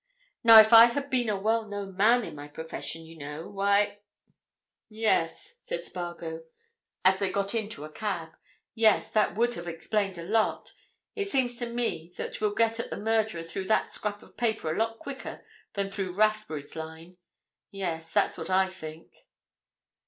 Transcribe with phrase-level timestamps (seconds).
[0.43, 3.99] Now, if I had been a well known man in my profession, you know, why—"
[4.89, 6.41] "Yes," said Spargo,
[7.05, 8.29] as they got into a cab,
[8.73, 10.73] "yes, that would have explained a lot.
[11.15, 14.71] It seems to me that we'll get at the murderer through that scrap of paper
[14.71, 17.17] a lot quicker than through Rathbury's line.
[17.69, 19.27] Yes, that's what I think."